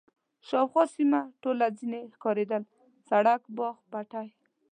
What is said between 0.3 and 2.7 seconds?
شاوخوا سیمه ټوله ځنې ښکارېدل،